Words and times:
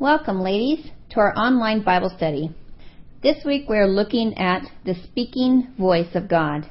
Welcome, 0.00 0.40
ladies, 0.40 0.90
to 1.10 1.20
our 1.20 1.36
online 1.36 1.82
Bible 1.82 2.10
study. 2.16 2.56
This 3.22 3.44
week 3.44 3.68
we 3.68 3.76
are 3.76 3.86
looking 3.86 4.32
at 4.38 4.62
the 4.86 4.94
speaking 4.94 5.74
voice 5.78 6.14
of 6.14 6.26
God. 6.26 6.70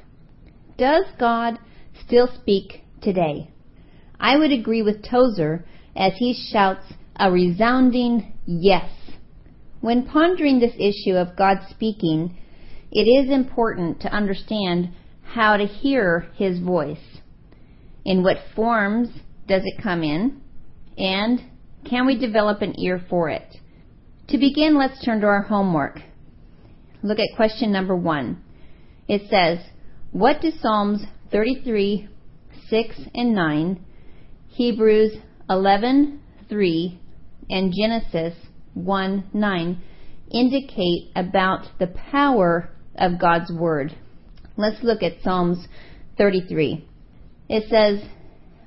Does 0.80 1.06
God 1.20 1.60
still 2.04 2.28
speak 2.42 2.82
today? 3.04 3.52
I 4.20 4.36
would 4.36 4.52
agree 4.52 4.82
with 4.82 5.08
Tozer 5.08 5.64
as 5.96 6.14
he 6.18 6.34
shouts 6.52 6.92
a 7.18 7.32
resounding 7.32 8.34
yes. 8.48 8.90
When 9.80 10.08
pondering 10.08 10.60
this 10.60 10.74
issue 10.80 11.16
of 11.16 11.38
God 11.38 11.60
speaking, 11.70 12.36
it 12.92 13.04
is 13.04 13.32
important 13.32 14.02
to 14.02 14.12
understand 14.12 14.90
how 15.22 15.56
to 15.56 15.68
hear 15.68 16.32
his 16.34 16.58
voice. 16.58 17.20
In 18.04 18.24
what 18.24 18.38
forms 18.56 19.10
does 19.48 19.62
it 19.66 19.84
come 19.84 20.02
in? 20.02 20.42
And 20.98 21.44
can 21.90 22.06
we 22.06 22.18
develop 22.18 22.62
an 22.62 22.80
ear 22.80 23.02
for 23.10 23.30
it? 23.30 23.58
To 24.30 24.38
begin, 24.38 24.78
let's 24.78 25.04
turn 25.04 25.22
to 25.22 25.28
our 25.28 25.42
homework. 25.42 26.00
Look 27.02 27.18
at 27.18 27.36
question 27.36 27.72
number 27.72 27.96
one. 27.96 28.44
It 29.08 29.24
says, 29.30 29.66
What 30.12 30.42
do 30.42 30.52
Psalms 30.62 31.04
33, 31.32 32.08
6, 32.70 33.02
and 33.16 33.34
9, 33.34 33.86
Hebrews 34.50 35.14
11, 35.50 36.22
3, 36.48 37.02
and 37.50 37.74
Genesis 37.76 38.36
1, 38.76 39.30
9 39.34 39.82
indicate 40.32 41.12
about 41.16 41.66
the 41.80 41.88
power 41.88 42.70
of 42.96 43.20
God's 43.20 43.52
Word? 43.52 43.96
Let's 44.58 44.84
look 44.84 45.02
at 45.02 45.24
Psalms 45.24 45.68
33. 46.18 46.88
It 47.48 47.70
says, 47.70 48.08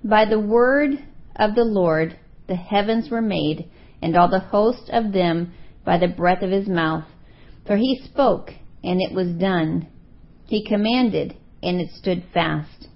By 0.03 0.25
the 0.25 0.41
word 0.41 0.93
of 1.37 1.55
the 1.55 1.65
Lord 1.65 2.19
the 2.49 2.57
heavens 2.57 3.11
were 3.11 3.23
made, 3.23 3.69
and 4.01 4.17
all 4.17 4.29
the 4.29 4.39
host 4.41 4.91
of 4.93 5.13
them 5.13 5.53
by 5.85 5.99
the 5.99 6.09
breath 6.09 6.43
of 6.43 6.51
his 6.51 6.69
mouth. 6.69 7.05
For 7.67 7.77
he 7.77 8.01
spoke, 8.05 8.51
and 8.83 9.01
it 9.01 9.15
was 9.15 9.29
done. 9.29 9.89
He 10.47 10.65
commanded, 10.65 11.37
and 11.63 11.81
it 11.81 11.91
stood 11.91 12.25
fast. 12.35 12.89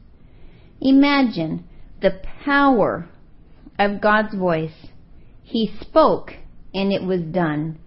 Imagine 0.81 1.65
the 2.03 2.21
power 2.45 3.09
of 3.79 4.01
God's 4.01 4.35
voice. 4.35 4.89
He 5.43 5.73
spoke, 5.81 6.33
and 6.75 6.93
it 6.93 7.03
was 7.03 7.21
done. 7.21 7.79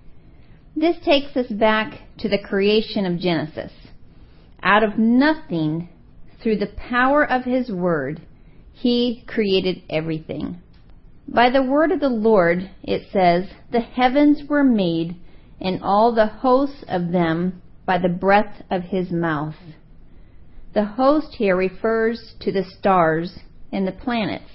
This 0.75 0.95
takes 1.03 1.35
us 1.35 1.47
back 1.51 1.99
to 2.19 2.29
the 2.29 2.39
creation 2.39 3.05
of 3.05 3.19
Genesis. 3.19 3.71
Out 4.63 4.83
of 4.83 4.97
nothing, 4.97 5.89
through 6.41 6.57
the 6.57 6.71
power 6.89 7.29
of 7.29 7.43
His 7.43 7.69
Word, 7.69 8.21
He 8.71 9.23
created 9.27 9.83
everything. 9.89 10.61
By 11.31 11.51
the 11.51 11.61
word 11.61 11.91
of 11.91 11.99
the 11.99 12.09
Lord, 12.09 12.71
it 12.81 13.03
says, 13.11 13.51
the 13.71 13.81
heavens 13.81 14.49
were 14.49 14.63
made, 14.63 15.15
and 15.61 15.83
all 15.83 16.11
the 16.11 16.25
hosts 16.25 16.83
of 16.87 17.11
them 17.11 17.61
by 17.85 17.99
the 17.99 18.09
breath 18.09 18.63
of 18.71 18.85
his 18.85 19.11
mouth. 19.11 19.55
The 20.73 20.85
host 20.85 21.35
here 21.35 21.55
refers 21.55 22.33
to 22.39 22.51
the 22.51 22.63
stars 22.63 23.39
and 23.71 23.87
the 23.87 23.91
planets. 23.91 24.49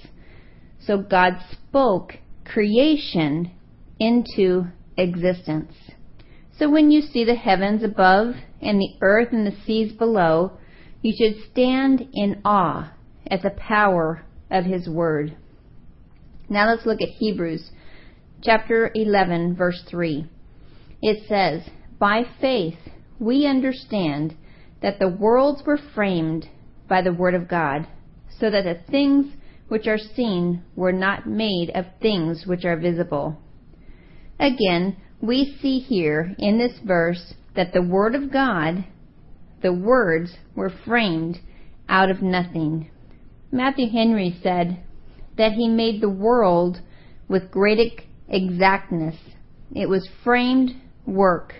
So 0.79 0.97
God 0.97 1.37
spoke 1.49 2.15
creation 2.43 3.51
into 3.97 4.65
existence. 4.97 5.73
So 6.59 6.69
when 6.69 6.91
you 6.91 7.01
see 7.01 7.23
the 7.23 7.35
heavens 7.35 7.83
above 7.83 8.35
and 8.61 8.81
the 8.81 8.95
earth 9.01 9.29
and 9.31 9.47
the 9.47 9.55
seas 9.65 9.93
below, 9.93 10.57
you 11.01 11.13
should 11.17 11.41
stand 11.51 12.09
in 12.13 12.41
awe 12.43 12.91
at 13.27 13.43
the 13.43 13.51
power 13.51 14.25
of 14.51 14.65
his 14.65 14.89
word. 14.89 15.37
Now 16.49 16.69
let's 16.69 16.85
look 16.85 17.01
at 17.01 17.09
Hebrews 17.09 17.71
chapter 18.43 18.91
11, 18.93 19.55
verse 19.55 19.83
3. 19.89 20.25
It 21.01 21.27
says, 21.27 21.67
By 21.97 22.23
faith 22.39 22.77
we 23.19 23.47
understand 23.47 24.35
that 24.81 24.99
the 24.99 25.09
worlds 25.09 25.63
were 25.65 25.79
framed 25.95 26.47
by 26.87 27.01
the 27.01 27.13
word 27.13 27.33
of 27.33 27.47
God, 27.47 27.87
so 28.39 28.51
that 28.51 28.63
the 28.63 28.91
things 28.91 29.33
which 29.67 29.87
are 29.87 29.97
seen 29.97 30.61
were 30.75 30.91
not 30.91 31.27
made 31.27 31.71
of 31.73 31.85
things 32.01 32.43
which 32.45 32.65
are 32.65 32.77
visible. 32.77 33.37
Again, 34.39 34.97
we 35.21 35.57
see 35.61 35.79
here 35.79 36.35
in 36.37 36.59
this 36.59 36.77
verse 36.85 37.33
that 37.55 37.73
the 37.73 37.81
Word 37.81 38.13
of 38.13 38.31
God, 38.31 38.85
the 39.63 39.73
words, 39.73 40.37
were 40.55 40.71
framed 40.85 41.39
out 41.89 42.11
of 42.11 42.21
nothing. 42.21 42.91
Matthew 43.51 43.89
Henry 43.89 44.37
said, 44.43 44.83
that 45.37 45.53
he 45.53 45.67
made 45.67 46.01
the 46.01 46.09
world 46.09 46.79
with 47.27 47.51
great 47.51 48.01
exactness. 48.29 49.15
It 49.73 49.89
was 49.89 50.07
framed 50.23 50.71
work, 51.05 51.53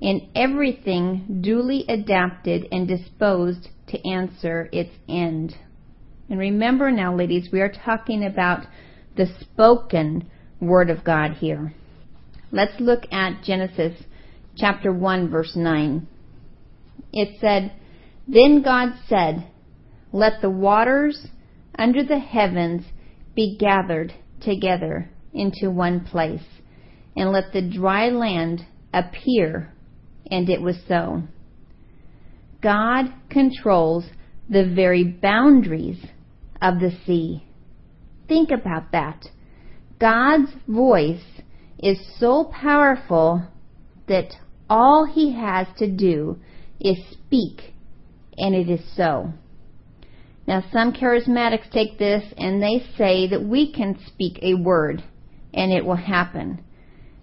and 0.00 0.22
everything 0.34 1.40
duly 1.40 1.84
adapted 1.88 2.66
and 2.72 2.88
disposed 2.88 3.68
to 3.88 4.08
answer 4.08 4.68
its 4.72 4.90
end. 5.08 5.54
And 6.28 6.38
remember 6.38 6.90
now, 6.90 7.14
ladies, 7.14 7.48
we 7.52 7.60
are 7.60 7.72
talking 7.72 8.24
about 8.24 8.66
the 9.16 9.26
spoken 9.40 10.30
Word 10.60 10.90
of 10.90 11.04
God 11.04 11.32
here. 11.34 11.72
Let's 12.50 12.78
look 12.80 13.04
at 13.12 13.42
Genesis 13.44 14.02
chapter 14.56 14.92
1, 14.92 15.30
verse 15.30 15.54
9. 15.54 16.06
It 17.12 17.38
said, 17.40 17.72
Then 18.26 18.62
God 18.62 18.94
said, 19.08 19.46
Let 20.12 20.40
the 20.40 20.50
waters 20.50 21.28
under 21.78 22.02
the 22.04 22.18
heavens 22.18 22.84
be 23.34 23.56
gathered 23.56 24.12
together 24.40 25.08
into 25.32 25.70
one 25.70 26.00
place, 26.00 26.44
and 27.16 27.30
let 27.30 27.52
the 27.52 27.62
dry 27.62 28.08
land 28.08 28.66
appear. 28.92 29.72
And 30.30 30.48
it 30.50 30.60
was 30.60 30.76
so. 30.86 31.22
God 32.60 33.06
controls 33.30 34.04
the 34.50 34.70
very 34.74 35.04
boundaries 35.04 36.04
of 36.60 36.80
the 36.80 36.90
sea. 37.06 37.44
Think 38.26 38.50
about 38.50 38.92
that. 38.92 39.26
God's 40.00 40.50
voice 40.66 41.24
is 41.78 41.98
so 42.18 42.50
powerful 42.52 43.46
that 44.08 44.32
all 44.68 45.06
he 45.06 45.32
has 45.34 45.66
to 45.78 45.90
do 45.90 46.38
is 46.80 46.96
speak, 47.12 47.74
and 48.36 48.54
it 48.54 48.68
is 48.68 48.80
so. 48.96 49.32
Now, 50.48 50.64
some 50.72 50.94
charismatics 50.94 51.70
take 51.70 51.98
this 51.98 52.24
and 52.38 52.62
they 52.62 52.82
say 52.96 53.28
that 53.28 53.44
we 53.44 53.70
can 53.70 53.98
speak 54.06 54.38
a 54.40 54.54
word 54.54 55.04
and 55.52 55.70
it 55.70 55.84
will 55.84 55.94
happen. 55.94 56.64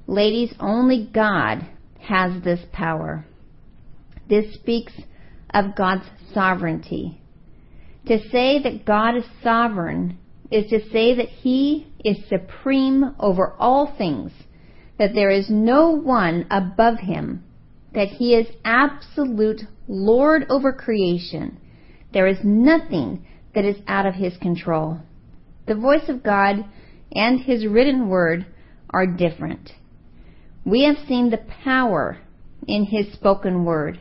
Ladies, 0.06 0.54
only 0.60 1.10
God 1.12 1.66
has 2.02 2.44
this 2.44 2.60
power. 2.72 3.26
This 4.30 4.54
speaks 4.54 4.94
of 5.52 5.76
God's 5.76 6.06
sovereignty. 6.36 7.20
To 8.06 8.20
say 8.30 8.62
that 8.62 8.86
God 8.86 9.16
is 9.16 9.26
sovereign 9.42 10.20
is 10.52 10.70
to 10.70 10.88
say 10.92 11.16
that 11.16 11.30
He 11.30 11.88
is 12.04 12.18
supreme 12.30 13.16
over 13.20 13.56
all 13.58 13.96
things, 13.98 14.34
that 15.00 15.16
there 15.16 15.32
is 15.32 15.50
no 15.50 15.90
one 15.90 16.46
above 16.52 17.00
Him, 17.00 17.44
that 17.96 18.10
He 18.10 18.36
is 18.36 18.46
absolute 18.64 19.62
Lord 19.88 20.46
over 20.48 20.72
creation, 20.72 21.60
there 22.16 22.28
is 22.28 22.38
nothing 22.46 23.26
that 23.54 23.66
is 23.66 23.76
out 23.88 24.06
of 24.06 24.16
his 24.16 24.38
control. 24.38 25.02
The 25.68 25.76
voice 25.76 26.08
of 26.08 26.24
God 26.24 26.64
and 27.12 27.42
his 27.42 27.68
written 27.68 28.08
word 28.08 28.46
are 28.90 29.06
different. 29.06 29.72
We 30.64 30.86
have 30.86 31.08
seen 31.10 31.30
the 31.30 31.44
power 31.66 32.20
in 32.70 32.86
his 32.86 33.12
spoken 33.12 33.66
word. 33.66 34.00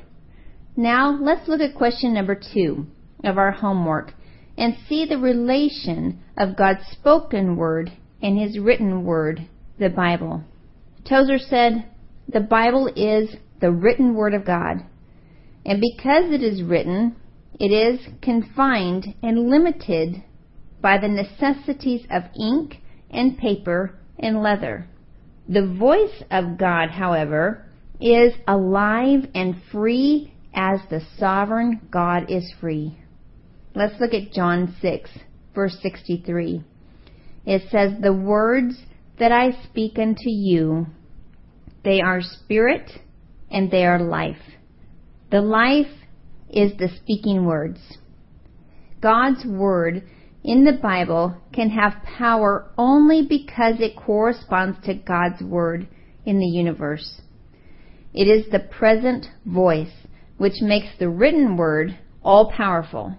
Now 0.76 1.18
let's 1.20 1.48
look 1.48 1.60
at 1.60 1.74
question 1.74 2.14
number 2.14 2.36
two 2.36 2.86
of 3.24 3.36
our 3.36 3.50
homework 3.50 4.12
and 4.56 4.76
see 4.88 5.04
the 5.04 5.18
relation 5.18 6.22
of 6.38 6.56
God's 6.56 6.86
spoken 6.92 7.56
word 7.56 7.90
and 8.22 8.38
his 8.38 8.60
written 8.60 9.04
word, 9.04 9.48
the 9.80 9.90
Bible. 9.90 10.44
Tozer 11.08 11.40
said, 11.40 11.90
the 12.28 12.38
Bible 12.38 12.86
is 12.94 13.34
the 13.60 13.72
written 13.72 14.14
word 14.14 14.34
of 14.34 14.46
God. 14.46 14.84
And 15.66 15.80
because 15.80 16.32
it 16.32 16.44
is 16.44 16.62
written, 16.62 17.16
it 17.60 17.70
is 17.70 18.00
confined 18.20 19.14
and 19.22 19.48
limited 19.48 20.22
by 20.80 20.98
the 20.98 21.08
necessities 21.08 22.06
of 22.10 22.24
ink 22.38 22.76
and 23.10 23.38
paper 23.38 23.98
and 24.18 24.42
leather. 24.42 24.86
The 25.48 25.66
voice 25.66 26.22
of 26.30 26.58
God, 26.58 26.90
however, 26.90 27.66
is 28.00 28.34
alive 28.48 29.28
and 29.34 29.56
free 29.70 30.32
as 30.54 30.80
the 30.90 31.00
sovereign 31.18 31.80
God 31.90 32.30
is 32.30 32.52
free. 32.60 32.98
Let's 33.74 34.00
look 34.00 34.14
at 34.14 34.32
John 34.32 34.74
6, 34.80 35.10
verse 35.54 35.76
63. 35.82 36.62
It 37.46 37.62
says, 37.70 37.92
The 38.00 38.12
words 38.12 38.76
that 39.18 39.32
I 39.32 39.62
speak 39.64 39.98
unto 39.98 40.28
you, 40.28 40.86
they 41.84 42.00
are 42.00 42.20
spirit 42.22 42.90
and 43.50 43.70
they 43.70 43.84
are 43.84 44.00
life. 44.00 44.36
The 45.30 45.40
life 45.40 45.86
is 46.54 46.72
the 46.78 46.88
speaking 46.96 47.44
words. 47.44 47.98
God's 49.00 49.44
word 49.44 50.04
in 50.44 50.64
the 50.64 50.78
Bible 50.80 51.36
can 51.52 51.70
have 51.70 52.02
power 52.18 52.70
only 52.76 53.22
because 53.26 53.76
it 53.80 53.96
corresponds 53.96 54.78
to 54.84 54.94
God's 54.94 55.42
Word 55.42 55.88
in 56.26 56.38
the 56.38 56.46
universe. 56.46 57.22
It 58.12 58.28
is 58.28 58.50
the 58.50 58.60
present 58.60 59.26
voice 59.46 59.92
which 60.36 60.60
makes 60.60 60.98
the 60.98 61.08
written 61.08 61.56
Word 61.56 61.98
all 62.22 62.52
powerful. 62.52 63.16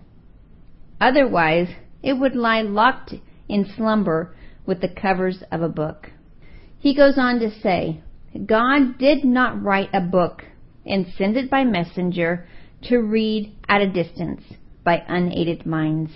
Otherwise, 1.01 1.67
it 2.03 2.13
would 2.13 2.35
lie 2.35 2.61
locked 2.61 3.15
in 3.49 3.67
slumber 3.75 4.35
with 4.65 4.81
the 4.81 4.89
covers 4.89 5.43
of 5.51 5.61
a 5.61 5.69
book. 5.69 6.11
He 6.79 6.95
goes 6.95 7.17
on 7.17 7.39
to 7.39 7.51
say, 7.61 8.01
God 8.45 8.97
did 8.99 9.25
not 9.25 9.61
write 9.61 9.89
a 9.93 10.01
book 10.01 10.43
and 10.85 11.07
send 11.17 11.37
it 11.37 11.49
by 11.49 11.63
messenger 11.63 12.47
to 12.89 12.97
read 12.99 13.55
at 13.67 13.81
a 13.81 13.91
distance 13.91 14.41
by 14.83 15.03
unaided 15.07 15.65
minds. 15.65 16.11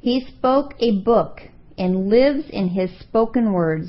He 0.00 0.26
spoke 0.26 0.74
a 0.78 1.00
book 1.00 1.40
and 1.78 2.08
lives 2.08 2.44
in 2.50 2.68
his 2.68 2.90
spoken 2.98 3.52
words, 3.52 3.88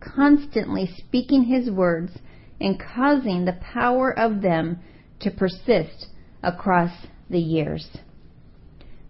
constantly 0.00 0.88
speaking 0.96 1.44
his 1.44 1.70
words 1.70 2.12
and 2.60 2.80
causing 2.80 3.44
the 3.44 3.58
power 3.72 4.16
of 4.16 4.42
them 4.42 4.78
to 5.20 5.30
persist 5.30 6.06
across 6.42 6.92
the 7.28 7.40
years. 7.40 7.88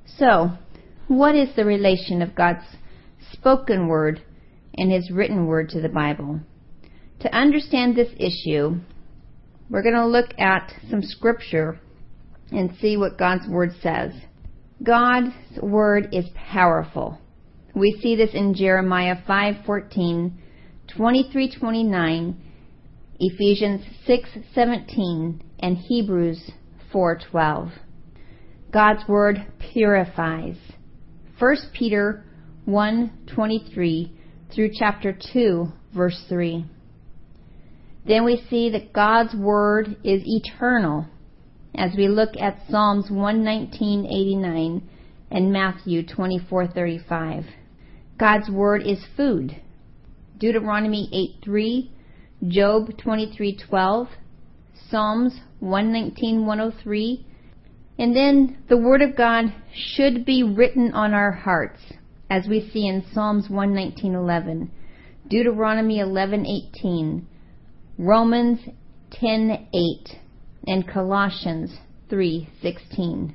So, 0.06 0.52
what 1.08 1.34
is 1.34 1.54
the 1.54 1.64
relation 1.64 2.22
of 2.22 2.34
God's 2.34 2.64
spoken 3.32 3.86
word 3.86 4.22
and 4.74 4.90
his 4.90 5.10
written 5.10 5.46
word 5.46 5.68
to 5.70 5.80
the 5.80 5.88
Bible? 5.88 6.40
To 7.20 7.34
understand 7.34 7.94
this 7.94 8.12
issue, 8.18 8.76
we're 9.68 9.82
going 9.82 9.94
to 9.94 10.06
look 10.06 10.30
at 10.38 10.72
some 10.88 11.02
scripture 11.02 11.80
and 12.50 12.70
see 12.80 12.96
what 12.96 13.18
God's 13.18 13.46
word 13.48 13.70
says. 13.82 14.12
God's 14.82 15.34
word 15.60 16.08
is 16.12 16.26
powerful. 16.34 17.18
We 17.74 17.98
see 18.02 18.16
this 18.16 18.34
in 18.34 18.54
Jeremiah 18.54 19.16
5:14, 19.26 20.32
23:29, 20.88 22.34
Ephesians 23.18 23.82
6:17, 24.06 25.40
and 25.60 25.76
Hebrews 25.76 26.50
4:12. 26.92 27.72
God's 28.70 29.08
word 29.08 29.44
purifies. 29.58 30.56
1 31.38 31.56
Peter 31.72 32.24
1:23 32.66 34.10
through 34.50 34.70
chapter 34.78 35.12
2 35.32 35.72
verse 35.94 36.22
3. 36.28 36.64
Then 38.06 38.24
we 38.24 38.36
see 38.48 38.70
that 38.70 38.92
God's 38.92 39.34
word 39.34 39.96
is 40.04 40.22
eternal 40.26 41.06
as 41.76 41.94
we 41.96 42.08
look 42.08 42.36
at 42.40 42.58
Psalms 42.68 43.10
119:89 43.10 44.82
and 45.30 45.52
Matthew 45.52 46.02
24:35. 46.02 47.44
God's 48.18 48.50
word 48.50 48.82
is 48.82 49.04
food. 49.16 49.56
Deuteronomy 50.38 51.08
8:3, 51.44 51.88
Job 52.48 52.88
23:12, 52.96 54.08
Psalms 54.88 55.40
119:103, 55.62 57.24
and 57.98 58.14
then 58.14 58.56
the 58.68 58.76
word 58.76 59.02
of 59.02 59.16
God 59.16 59.52
should 59.74 60.24
be 60.24 60.42
written 60.42 60.92
on 60.92 61.14
our 61.14 61.32
hearts, 61.32 61.80
as 62.30 62.46
we 62.48 62.60
see 62.70 62.86
in 62.86 63.02
Psalms 63.12 63.48
119:11, 63.48 64.68
Deuteronomy 65.28 65.98
11:18, 65.98 67.22
Romans 67.98 68.60
10:8 69.10 70.18
and 70.66 70.86
Colossians 70.86 71.78
3:16. 72.10 73.34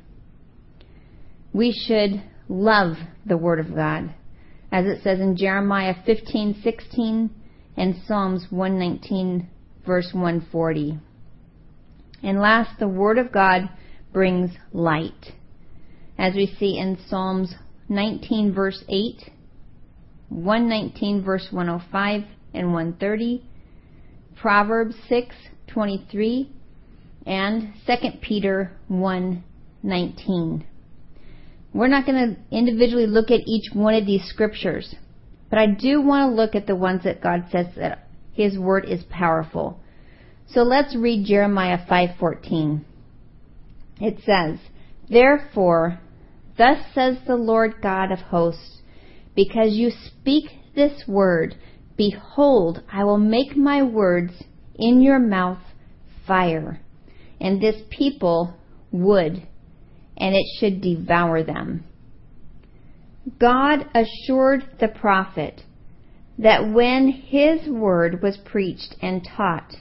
We 1.54 1.72
should 1.72 2.22
love 2.48 2.98
the 3.26 3.38
word 3.38 3.60
of 3.60 3.76
God 3.76 4.14
as 4.72 4.86
it 4.86 5.04
says 5.04 5.20
in 5.20 5.36
Jeremiah 5.36 5.96
15:16 6.06 7.30
and 7.78 7.96
Psalms 8.06 8.48
119 8.50 9.48
verse 9.86 10.14
140. 10.14 11.00
And 12.24 12.40
last 12.40 12.80
the 12.80 12.88
word 12.88 13.18
of 13.18 13.32
God 13.32 13.70
brings 14.14 14.52
light 14.72 15.34
as 16.18 16.36
we 16.36 16.46
see 16.46 16.78
in 16.78 16.98
Psalms 17.08 17.56
19 17.90 18.54
verse 18.54 18.84
8, 18.88 19.32
119 20.30 21.24
verse 21.24 21.48
105 21.52 22.24
and 22.54 22.74
130 22.74 23.44
Proverbs 24.36 24.96
6:23 25.10 26.48
and 27.26 27.74
2 27.86 28.20
Peter 28.22 28.72
1:19. 28.90 30.64
We're 31.74 31.88
not 31.88 32.06
going 32.06 32.36
to 32.36 32.56
individually 32.56 33.08
look 33.08 33.32
at 33.32 33.48
each 33.48 33.74
one 33.74 33.94
of 33.96 34.06
these 34.06 34.24
scriptures, 34.26 34.96
but 35.50 35.60
I 35.60 35.68
do 35.68 36.02
want 36.02 36.30
to 36.30 36.36
look 36.36 36.56
at 36.56 36.68
the 36.68 36.76
ones 36.76 37.04
that 37.04 37.22
God 37.22 37.46
says 37.52 37.68
that 37.78 38.08
his 38.34 38.58
word 38.58 38.86
is 38.86 39.04
powerful. 39.04 39.80
So 40.48 40.64
let's 40.64 40.96
read 40.96 41.26
Jeremiah 41.26 41.80
5:14. 41.88 42.82
It 44.00 44.20
says, 44.26 44.60
"Therefore, 45.10 46.00
thus 46.58 46.80
says 46.94 47.18
the 47.26 47.36
Lord 47.36 47.82
God 47.82 48.12
of 48.12 48.20
hosts, 48.20 48.82
because 49.36 49.74
you 49.76 49.92
speak 49.92 50.52
this 50.76 51.08
word, 51.08 51.56
Behold, 51.98 52.82
I 52.92 53.04
will 53.04 53.20
make 53.20 53.56
my 53.56 53.84
words 53.84 54.44
in 54.76 55.02
your 55.02 55.20
mouth 55.20 55.60
fire, 56.26 56.80
and 57.42 57.60
this 57.60 57.82
people 57.90 58.54
would, 58.92 59.48
and 60.18 60.36
it 60.36 60.46
should 60.60 60.82
devour 60.82 61.44
them. 61.44 61.84
God 63.40 63.88
assured 63.94 64.64
the 64.80 64.88
prophet 64.88 65.64
that 66.38 66.72
when 66.72 67.10
his 67.10 67.68
word 67.68 68.22
was 68.22 68.38
preached 68.38 68.96
and 69.02 69.26
taught, 69.26 69.76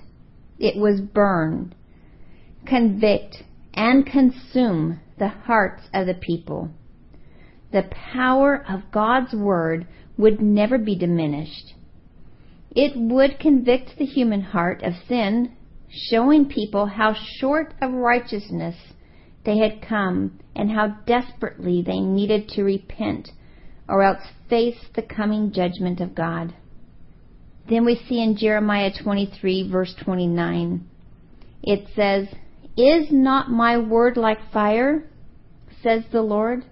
it 0.58 0.76
was 0.76 1.00
burn, 1.00 1.74
convict, 2.66 3.42
and 3.72 4.06
consume 4.06 5.00
the 5.18 5.28
hearts 5.28 5.84
of 5.94 6.06
the 6.06 6.14
people. 6.14 6.70
The 7.72 7.88
power 8.12 8.64
of 8.68 8.90
God's 8.90 9.32
word 9.32 9.86
would 10.18 10.40
never 10.40 10.76
be 10.76 10.96
diminished. 10.96 11.74
It 12.72 12.92
would 12.96 13.38
convict 13.38 13.96
the 13.96 14.04
human 14.04 14.42
heart 14.42 14.82
of 14.82 14.92
sin, 15.08 15.52
showing 15.90 16.46
people 16.46 16.86
how 16.86 17.14
short 17.38 17.74
of 17.80 17.92
righteousness 17.92 18.76
they 19.44 19.58
had 19.58 19.82
come 19.86 20.38
and 20.54 20.70
how 20.70 20.88
desperately 21.06 21.82
they 21.82 21.98
needed 21.98 22.48
to 22.48 22.62
repent 22.62 23.30
or 23.88 24.02
else 24.02 24.22
face 24.48 24.78
the 24.94 25.02
coming 25.02 25.52
judgment 25.52 26.00
of 26.00 26.14
God. 26.14 26.54
Then 27.68 27.84
we 27.84 28.00
see 28.08 28.22
in 28.22 28.36
Jeremiah 28.36 28.90
23 29.02 29.70
verse 29.70 29.94
29, 30.04 30.86
it 31.62 31.88
says, 31.94 32.28
Is 32.76 33.08
not 33.10 33.50
my 33.50 33.78
word 33.78 34.16
like 34.16 34.52
fire, 34.52 35.08
says 35.82 36.04
the 36.12 36.22
Lord, 36.22 36.64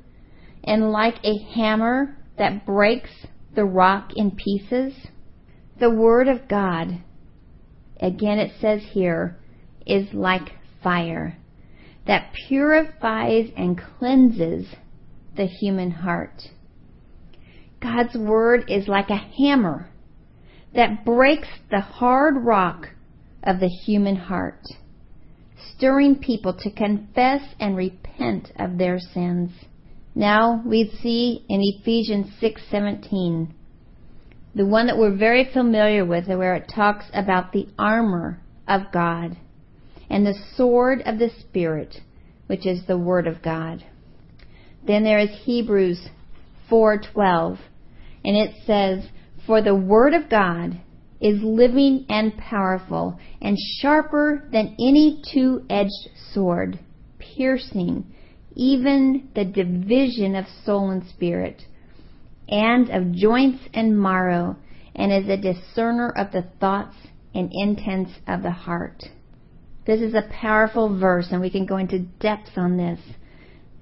and 0.64 0.90
like 0.90 1.16
a 1.24 1.38
hammer 1.54 2.16
that 2.36 2.66
breaks 2.66 3.10
the 3.54 3.64
rock 3.64 4.12
in 4.16 4.32
pieces? 4.32 4.92
The 5.80 5.90
Word 5.90 6.26
of 6.28 6.48
God, 6.48 7.02
again 8.00 8.38
it 8.38 8.52
says 8.60 8.82
here, 8.92 9.36
is 9.86 10.12
like 10.12 10.52
fire 10.82 11.36
that 12.06 12.32
purifies 12.48 13.50
and 13.56 13.78
cleanses 13.78 14.66
the 15.36 15.46
human 15.46 15.90
heart. 15.90 16.48
God's 17.80 18.16
Word 18.16 18.64
is 18.68 18.88
like 18.88 19.10
a 19.10 19.16
hammer 19.16 19.88
that 20.74 21.04
breaks 21.04 21.48
the 21.70 21.80
hard 21.80 22.36
rock 22.44 22.88
of 23.42 23.60
the 23.60 23.68
human 23.68 24.16
heart, 24.16 24.66
stirring 25.74 26.16
people 26.16 26.54
to 26.54 26.70
confess 26.70 27.42
and 27.60 27.76
repent 27.76 28.50
of 28.58 28.78
their 28.78 28.98
sins. 28.98 29.50
Now 30.14 30.62
we 30.64 30.90
see 31.02 31.44
in 31.48 31.60
Ephesians 31.62 32.28
6:17 32.40 33.48
the 34.54 34.66
one 34.66 34.86
that 34.86 34.98
we're 34.98 35.16
very 35.16 35.44
familiar 35.52 36.04
with, 36.04 36.26
where 36.26 36.54
it 36.54 36.72
talks 36.74 37.06
about 37.12 37.52
the 37.52 37.68
armor 37.78 38.40
of 38.66 38.92
God 38.92 39.36
and 40.10 40.26
the 40.26 40.38
sword 40.54 41.02
of 41.04 41.18
the 41.18 41.30
Spirit, 41.40 42.00
which 42.46 42.66
is 42.66 42.86
the 42.86 42.98
Word 42.98 43.26
of 43.26 43.42
God. 43.42 43.84
Then 44.86 45.04
there 45.04 45.18
is 45.18 45.30
Hebrews 45.44 46.08
4:12, 46.70 47.58
and 48.24 48.36
it 48.36 48.54
says, 48.64 49.08
"For 49.46 49.60
the 49.60 49.74
Word 49.74 50.14
of 50.14 50.28
God 50.28 50.78
is 51.20 51.42
living 51.42 52.06
and 52.08 52.36
powerful, 52.36 53.18
and 53.42 53.58
sharper 53.58 54.48
than 54.50 54.76
any 54.78 55.20
two-edged 55.32 56.08
sword, 56.32 56.78
piercing 57.18 58.04
even 58.54 59.28
the 59.34 59.44
division 59.44 60.34
of 60.34 60.46
soul 60.64 60.90
and 60.90 61.04
spirit." 61.04 61.66
And 62.48 62.90
of 62.90 63.12
joints 63.12 63.62
and 63.74 64.00
marrow, 64.00 64.56
and 64.94 65.12
is 65.12 65.28
a 65.28 65.36
discerner 65.36 66.10
of 66.16 66.32
the 66.32 66.42
thoughts 66.60 66.96
and 67.34 67.50
intents 67.52 68.12
of 68.26 68.42
the 68.42 68.50
heart. 68.50 69.04
This 69.86 70.00
is 70.00 70.14
a 70.14 70.28
powerful 70.30 70.98
verse, 70.98 71.28
and 71.30 71.40
we 71.40 71.50
can 71.50 71.66
go 71.66 71.76
into 71.76 72.00
depths 72.00 72.52
on 72.56 72.76
this. 72.76 73.00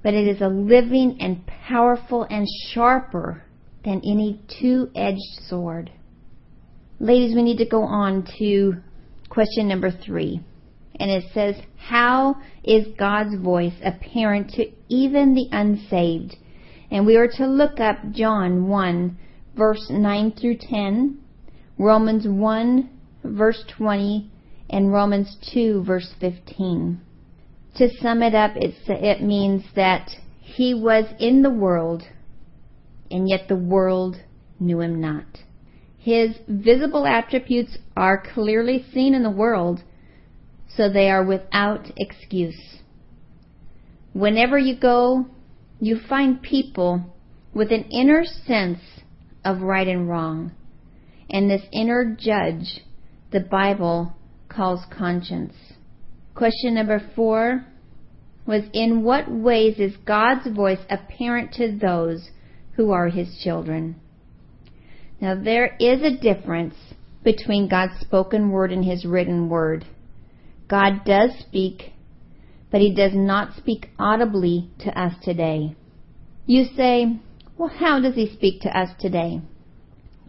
but 0.02 0.14
it 0.14 0.28
is 0.28 0.40
a 0.40 0.46
living 0.46 1.16
and 1.20 1.44
powerful 1.46 2.24
and 2.30 2.46
sharper 2.68 3.42
than 3.84 4.00
any 4.04 4.40
two-edged 4.60 5.48
sword. 5.48 5.90
Ladies, 7.00 7.34
we 7.34 7.42
need 7.42 7.58
to 7.58 7.66
go 7.66 7.82
on 7.82 8.24
to 8.38 8.74
question 9.28 9.66
number 9.66 9.90
three. 9.90 10.40
And 11.00 11.10
it 11.10 11.24
says, 11.34 11.56
How 11.76 12.36
is 12.62 12.86
God's 12.96 13.36
voice 13.42 13.74
apparent 13.84 14.50
to 14.52 14.70
even 14.88 15.34
the 15.34 15.48
unsaved? 15.50 16.36
And 16.90 17.06
we 17.06 17.16
are 17.16 17.28
to 17.28 17.46
look 17.46 17.80
up 17.80 18.12
John 18.12 18.68
1, 18.68 19.18
verse 19.56 19.86
9 19.90 20.32
through 20.32 20.58
10, 20.58 21.18
Romans 21.78 22.26
1, 22.28 22.90
verse 23.24 23.64
20, 23.76 24.30
and 24.70 24.92
Romans 24.92 25.36
2, 25.52 25.84
verse 25.84 26.14
15. 26.20 27.00
To 27.76 27.88
sum 28.00 28.22
it 28.22 28.34
up, 28.34 28.52
it 28.56 29.22
means 29.22 29.64
that 29.74 30.10
he 30.40 30.74
was 30.74 31.04
in 31.18 31.42
the 31.42 31.50
world, 31.50 32.04
and 33.10 33.28
yet 33.28 33.48
the 33.48 33.56
world 33.56 34.16
knew 34.58 34.80
him 34.80 35.00
not. 35.00 35.26
His 35.98 36.36
visible 36.48 37.04
attributes 37.04 37.78
are 37.96 38.22
clearly 38.32 38.84
seen 38.94 39.12
in 39.12 39.24
the 39.24 39.30
world, 39.30 39.82
so 40.68 40.88
they 40.88 41.10
are 41.10 41.24
without 41.24 41.90
excuse. 41.96 42.78
Whenever 44.12 44.56
you 44.56 44.76
go, 44.76 45.26
you 45.80 45.98
find 46.08 46.42
people 46.42 47.14
with 47.52 47.70
an 47.70 47.84
inner 47.90 48.24
sense 48.24 48.80
of 49.44 49.62
right 49.62 49.86
and 49.86 50.08
wrong. 50.08 50.52
And 51.30 51.50
this 51.50 51.62
inner 51.72 52.16
judge, 52.18 52.80
the 53.32 53.40
Bible 53.40 54.14
calls 54.48 54.84
conscience. 54.96 55.54
Question 56.34 56.74
number 56.74 57.00
four 57.14 57.66
was 58.46 58.62
In 58.72 59.02
what 59.02 59.30
ways 59.30 59.78
is 59.78 59.96
God's 60.06 60.54
voice 60.54 60.78
apparent 60.88 61.52
to 61.54 61.76
those 61.76 62.30
who 62.74 62.92
are 62.92 63.08
his 63.08 63.40
children? 63.42 63.96
Now, 65.20 65.34
there 65.34 65.76
is 65.80 66.02
a 66.02 66.16
difference 66.16 66.74
between 67.24 67.68
God's 67.68 67.98
spoken 68.00 68.50
word 68.50 68.70
and 68.70 68.84
his 68.84 69.04
written 69.04 69.48
word. 69.48 69.84
God 70.68 71.04
does 71.04 71.30
speak, 71.40 71.92
but 72.70 72.80
he 72.80 72.94
does 72.94 73.12
not 73.14 73.56
speak 73.56 73.90
audibly 73.98 74.70
to 74.80 74.98
us 74.98 75.14
today. 75.22 75.74
You 76.46 76.64
say, 76.76 77.20
well, 77.58 77.68
how 77.68 78.00
does 78.00 78.14
he 78.14 78.32
speak 78.32 78.62
to 78.62 78.78
us 78.78 78.90
today? 79.00 79.40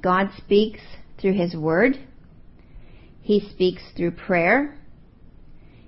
God 0.02 0.30
speaks 0.38 0.80
through 1.20 1.34
his 1.34 1.56
word. 1.56 1.98
He 3.22 3.40
speaks 3.40 3.82
through 3.96 4.12
prayer. 4.12 4.78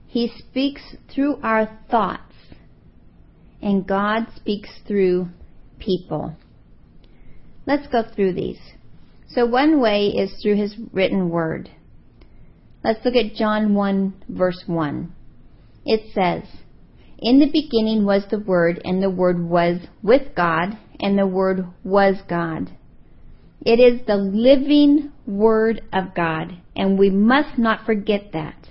He 0.07 0.31
speaks 0.37 0.81
through 1.13 1.39
our 1.41 1.79
thoughts. 1.89 2.33
And 3.61 3.87
God 3.87 4.27
speaks 4.35 4.69
through 4.87 5.27
people. 5.79 6.35
Let's 7.65 7.87
go 7.87 8.03
through 8.03 8.33
these. 8.33 8.59
So 9.29 9.45
one 9.45 9.79
way 9.79 10.07
is 10.07 10.31
through 10.41 10.55
his 10.55 10.75
written 10.91 11.29
word. 11.29 11.69
Let's 12.83 13.03
look 13.05 13.15
at 13.15 13.35
John 13.35 13.75
1 13.75 14.23
verse 14.29 14.63
1. 14.65 15.13
It 15.85 16.13
says, 16.13 16.43
In 17.17 17.39
the 17.39 17.51
beginning 17.51 18.05
was 18.05 18.25
the 18.29 18.39
Word, 18.39 18.81
and 18.83 19.01
the 19.01 19.09
Word 19.09 19.43
was 19.43 19.79
with 20.03 20.35
God, 20.35 20.77
and 20.99 21.17
the 21.17 21.27
Word 21.27 21.65
was 21.83 22.15
God. 22.27 22.71
It 23.65 23.79
is 23.79 24.05
the 24.05 24.15
living 24.15 25.11
Word 25.25 25.81
of 25.91 26.15
God, 26.15 26.57
and 26.75 26.97
we 26.97 27.09
must 27.09 27.57
not 27.57 27.85
forget 27.85 28.31
that. 28.33 28.69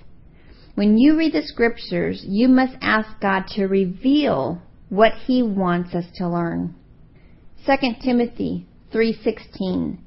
When 0.75 0.97
you 0.97 1.17
read 1.17 1.33
the 1.33 1.43
scriptures, 1.43 2.23
you 2.27 2.47
must 2.47 2.77
ask 2.81 3.19
God 3.19 3.47
to 3.55 3.65
reveal 3.65 4.61
what 4.89 5.13
He 5.27 5.43
wants 5.43 5.93
us 5.93 6.05
to 6.15 6.29
learn. 6.29 6.75
2 7.65 7.75
Timothy 8.01 8.65
3:16 8.91 9.97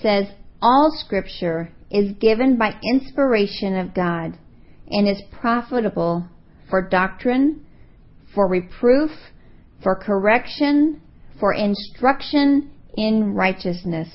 says, 0.00 0.26
All 0.62 0.90
scripture 0.96 1.72
is 1.90 2.12
given 2.18 2.56
by 2.56 2.78
inspiration 2.82 3.76
of 3.76 3.94
God 3.94 4.38
and 4.88 5.08
is 5.08 5.22
profitable 5.32 6.28
for 6.74 6.82
doctrine, 6.82 7.64
for 8.34 8.48
reproof, 8.48 9.12
for 9.80 9.94
correction, 9.94 11.00
for 11.38 11.54
instruction 11.54 12.68
in 12.96 13.32
righteousness. 13.32 14.08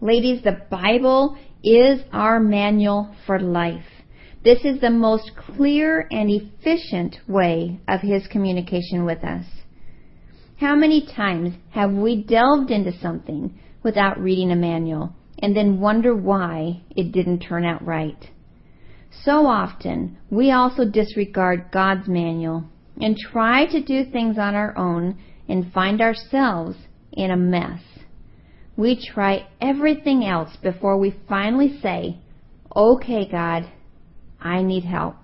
Ladies, 0.00 0.44
the 0.44 0.60
Bible 0.70 1.36
is 1.64 2.02
our 2.12 2.38
manual 2.38 3.12
for 3.26 3.40
life. 3.40 3.82
This 4.44 4.60
is 4.64 4.80
the 4.80 4.90
most 4.90 5.32
clear 5.36 6.06
and 6.12 6.30
efficient 6.30 7.16
way 7.26 7.80
of 7.88 8.00
His 8.00 8.24
communication 8.28 9.04
with 9.04 9.24
us. 9.24 9.44
How 10.60 10.76
many 10.76 11.04
times 11.04 11.56
have 11.70 11.90
we 11.90 12.22
delved 12.22 12.70
into 12.70 12.96
something 13.00 13.58
without 13.82 14.20
reading 14.20 14.52
a 14.52 14.56
manual 14.56 15.16
and 15.40 15.56
then 15.56 15.80
wonder 15.80 16.14
why 16.14 16.80
it 16.96 17.10
didn't 17.10 17.40
turn 17.40 17.64
out 17.64 17.84
right. 17.84 18.28
So 19.24 19.46
often, 19.46 20.16
we 20.30 20.50
also 20.50 20.84
disregard 20.84 21.70
God's 21.72 22.08
manual 22.08 22.64
and 23.00 23.16
try 23.16 23.66
to 23.66 23.82
do 23.82 24.04
things 24.04 24.38
on 24.38 24.54
our 24.54 24.76
own 24.76 25.18
and 25.48 25.72
find 25.72 26.00
ourselves 26.00 26.76
in 27.12 27.30
a 27.30 27.36
mess. 27.36 27.80
We 28.76 29.00
try 29.12 29.46
everything 29.60 30.24
else 30.24 30.56
before 30.62 30.98
we 30.98 31.14
finally 31.28 31.78
say, 31.80 32.18
Okay, 32.74 33.28
God, 33.28 33.70
I 34.40 34.62
need 34.62 34.84
help. 34.84 35.16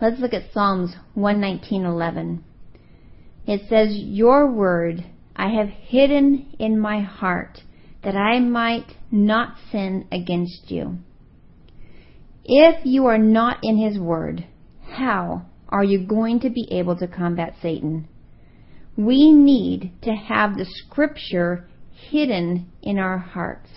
Let's 0.00 0.20
look 0.20 0.32
at 0.32 0.52
Psalms 0.52 0.94
119:11. 1.16 2.42
It 3.46 3.68
says, 3.68 3.96
"Your 3.96 4.50
word 4.50 5.04
I 5.36 5.48
have 5.48 5.68
hidden 5.68 6.46
in 6.58 6.78
my 6.78 7.00
heart 7.00 7.62
that 8.02 8.16
I 8.16 8.40
might 8.40 8.96
not 9.10 9.56
sin 9.70 10.06
against 10.12 10.70
you. 10.70 10.98
If 12.52 12.84
you 12.84 13.06
are 13.06 13.16
not 13.16 13.58
in 13.62 13.76
His 13.76 13.96
Word, 13.96 14.44
how 14.82 15.42
are 15.68 15.84
you 15.84 16.04
going 16.04 16.40
to 16.40 16.50
be 16.50 16.66
able 16.72 16.96
to 16.96 17.06
combat 17.06 17.54
Satan? 17.62 18.08
We 18.96 19.32
need 19.32 19.92
to 20.02 20.10
have 20.10 20.56
the 20.56 20.64
Scripture 20.64 21.68
hidden 21.92 22.66
in 22.82 22.98
our 22.98 23.18
hearts. 23.18 23.68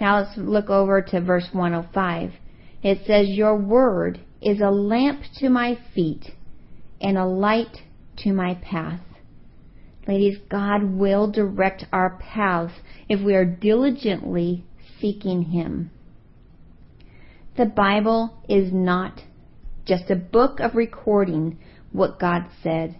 Now 0.00 0.18
let's 0.18 0.36
look 0.36 0.68
over 0.68 1.00
to 1.00 1.20
verse 1.20 1.48
105. 1.52 2.32
It 2.82 3.06
says, 3.06 3.28
Your 3.28 3.56
Word 3.56 4.18
is 4.42 4.60
a 4.60 4.72
lamp 4.72 5.20
to 5.36 5.48
my 5.48 5.78
feet 5.94 6.32
and 7.00 7.16
a 7.16 7.24
light 7.24 7.82
to 8.24 8.32
my 8.32 8.54
path. 8.54 9.02
Ladies, 10.08 10.38
God 10.50 10.82
will 10.82 11.30
direct 11.30 11.84
our 11.92 12.18
paths 12.18 12.74
if 13.08 13.24
we 13.24 13.36
are 13.36 13.44
diligently 13.44 14.64
seeking 15.00 15.42
Him. 15.42 15.92
The 17.58 17.66
Bible 17.66 18.38
is 18.48 18.72
not 18.72 19.20
just 19.84 20.10
a 20.10 20.14
book 20.14 20.60
of 20.60 20.76
recording 20.76 21.58
what 21.90 22.20
God 22.20 22.44
said. 22.62 22.96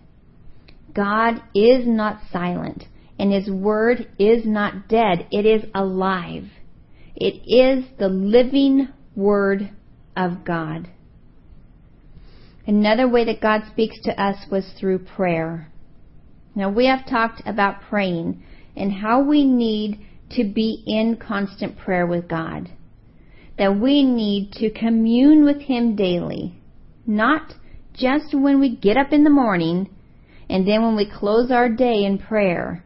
God 0.93 1.41
is 1.55 1.87
not 1.87 2.23
silent, 2.33 2.87
and 3.21 3.33
His 3.33 3.49
Word 3.49 4.09
is 4.19 4.45
not 4.45 4.89
dead. 4.89 5.29
It 5.31 5.47
is 5.47 5.63
alive. 5.77 6.47
It 7.15 7.41
is 7.47 7.85
the 8.01 8.09
living 8.09 8.89
Word 9.15 9.71
of 10.17 10.45
God. 10.45 10.89
Another 12.67 13.09
way 13.09 13.27
that 13.27 13.41
God 13.41 13.63
speaks 13.71 14.01
to 14.03 14.21
us 14.21 14.45
was 14.51 14.73
through 14.73 15.05
prayer. 15.05 15.71
Now, 16.57 16.69
we 16.69 16.87
have 16.87 17.09
talked 17.09 17.43
about 17.47 17.83
praying 17.83 18.43
and 18.75 18.93
how 18.93 19.23
we 19.23 19.45
need 19.45 20.05
to 20.31 20.43
be 20.43 20.83
in 20.85 21.17
constant 21.17 21.79
prayer 21.79 22.09
with 22.09 22.27
God. 22.27 22.71
That 23.59 23.79
we 23.79 24.05
need 24.05 24.53
to 24.53 24.71
commune 24.71 25.45
with 25.45 25.61
Him 25.63 25.97
daily, 25.97 26.61
not 27.07 27.55
just 27.95 28.33
when 28.33 28.61
we 28.61 28.77
get 28.77 28.97
up 28.97 29.13
in 29.13 29.25
the 29.25 29.31
morning 29.31 29.91
and 30.49 30.67
then 30.67 30.83
when 30.83 30.97
we 30.97 31.11
close 31.11 31.51
our 31.51 31.69
day 31.69 32.05
in 32.05 32.19
prayer, 32.19 32.85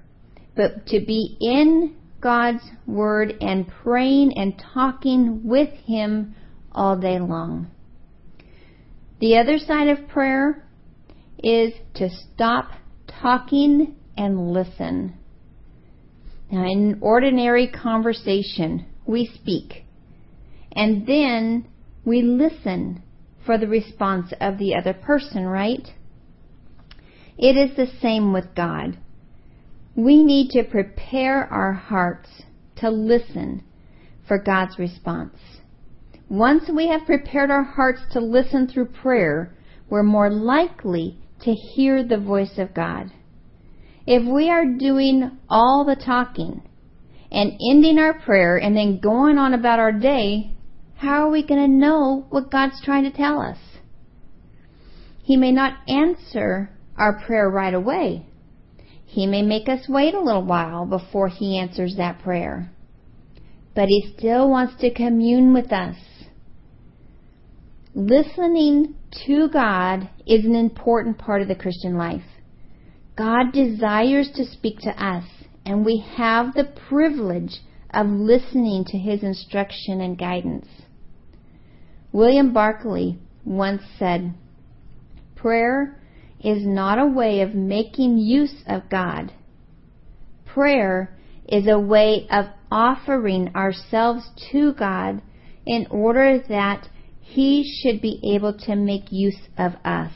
but 0.56 0.86
to 0.86 1.00
be 1.00 1.36
in 1.40 1.94
God's 2.20 2.62
Word 2.86 3.34
and 3.40 3.68
praying 3.82 4.32
and 4.36 4.62
talking 4.72 5.42
with 5.44 5.68
Him 5.86 6.34
all 6.72 6.96
day 6.96 7.18
long. 7.18 7.70
The 9.20 9.38
other 9.38 9.58
side 9.58 9.88
of 9.88 10.08
prayer 10.08 10.66
is 11.42 11.72
to 11.94 12.08
stop 12.10 12.70
talking 13.06 13.94
and 14.16 14.52
listen. 14.52 15.14
Now, 16.50 16.64
in 16.64 16.98
ordinary 17.00 17.68
conversation, 17.68 18.86
we 19.06 19.26
speak, 19.26 19.84
and 20.74 21.06
then 21.06 21.68
we 22.04 22.22
listen 22.22 23.02
for 23.44 23.58
the 23.58 23.68
response 23.68 24.32
of 24.40 24.58
the 24.58 24.74
other 24.74 24.92
person, 24.92 25.46
right? 25.46 25.88
It 27.38 27.56
is 27.56 27.76
the 27.76 27.92
same 28.00 28.32
with 28.32 28.54
God. 28.54 28.98
We 29.94 30.22
need 30.22 30.50
to 30.50 30.64
prepare 30.64 31.44
our 31.46 31.72
hearts 31.72 32.42
to 32.76 32.90
listen 32.90 33.64
for 34.26 34.38
God's 34.38 34.78
response. 34.78 35.36
Once 36.28 36.70
we 36.74 36.88
have 36.88 37.04
prepared 37.04 37.50
our 37.50 37.64
hearts 37.64 38.00
to 38.12 38.20
listen 38.20 38.66
through 38.66 38.86
prayer, 38.86 39.54
we're 39.90 40.02
more 40.02 40.30
likely 40.30 41.18
to 41.42 41.52
hear 41.52 42.02
the 42.02 42.18
voice 42.18 42.56
of 42.56 42.72
God. 42.72 43.10
If 44.06 44.26
we 44.26 44.48
are 44.48 44.64
doing 44.64 45.38
all 45.48 45.84
the 45.84 45.96
talking 45.96 46.62
and 47.30 47.52
ending 47.70 47.98
our 47.98 48.14
prayer 48.14 48.56
and 48.56 48.76
then 48.76 49.00
going 49.00 49.38
on 49.38 49.52
about 49.52 49.78
our 49.78 49.92
day, 49.92 50.52
how 51.02 51.26
are 51.26 51.30
we 51.30 51.44
going 51.44 51.60
to 51.60 51.66
know 51.66 52.26
what 52.30 52.48
God's 52.48 52.80
trying 52.80 53.02
to 53.02 53.10
tell 53.10 53.40
us? 53.40 53.58
He 55.24 55.36
may 55.36 55.50
not 55.50 55.78
answer 55.88 56.70
our 56.96 57.20
prayer 57.26 57.50
right 57.50 57.74
away. 57.74 58.26
He 59.04 59.26
may 59.26 59.42
make 59.42 59.68
us 59.68 59.88
wait 59.88 60.14
a 60.14 60.20
little 60.20 60.44
while 60.44 60.86
before 60.86 61.26
He 61.26 61.58
answers 61.58 61.96
that 61.96 62.22
prayer. 62.22 62.70
But 63.74 63.88
He 63.88 64.14
still 64.16 64.48
wants 64.48 64.80
to 64.80 64.94
commune 64.94 65.52
with 65.52 65.72
us. 65.72 65.96
Listening 67.94 68.94
to 69.26 69.48
God 69.48 70.08
is 70.24 70.44
an 70.44 70.54
important 70.54 71.18
part 71.18 71.42
of 71.42 71.48
the 71.48 71.56
Christian 71.56 71.96
life. 71.96 72.22
God 73.16 73.52
desires 73.52 74.30
to 74.36 74.44
speak 74.44 74.78
to 74.82 75.04
us, 75.04 75.24
and 75.66 75.84
we 75.84 76.04
have 76.16 76.54
the 76.54 76.72
privilege 76.88 77.60
of 77.92 78.06
listening 78.06 78.84
to 78.84 78.98
His 78.98 79.24
instruction 79.24 80.00
and 80.00 80.16
guidance. 80.16 80.68
William 82.12 82.52
Barclay 82.52 83.16
once 83.44 83.82
said, 83.98 84.34
Prayer 85.34 85.98
is 86.44 86.64
not 86.66 86.98
a 86.98 87.06
way 87.06 87.40
of 87.40 87.54
making 87.54 88.18
use 88.18 88.62
of 88.66 88.88
God. 88.90 89.32
Prayer 90.44 91.16
is 91.48 91.66
a 91.66 91.78
way 91.78 92.26
of 92.30 92.46
offering 92.70 93.54
ourselves 93.56 94.28
to 94.50 94.72
God 94.74 95.22
in 95.66 95.86
order 95.90 96.38
that 96.48 96.88
He 97.20 97.64
should 97.64 98.02
be 98.02 98.20
able 98.34 98.52
to 98.66 98.76
make 98.76 99.10
use 99.10 99.48
of 99.56 99.72
us. 99.84 100.12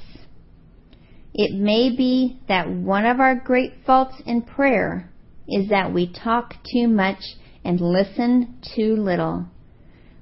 It 1.33 1.55
may 1.55 1.95
be 1.95 2.41
that 2.49 2.71
one 2.71 3.07
of 3.07 3.21
our 3.21 3.35
great 3.35 3.73
faults 3.87 4.21
in 4.26 4.43
prayer 4.43 5.11
is 5.49 5.69
that 5.71 5.93
we 5.93 6.12
talk 6.12 6.55
too 6.73 6.88
much 6.88 7.23
and 7.65 7.81
listen 7.81 8.59
too 8.75 8.97
little. 8.97 9.47